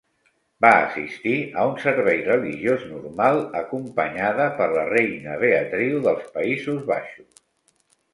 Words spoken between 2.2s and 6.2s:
religiós normal, acompanyada per la Reina Beatriu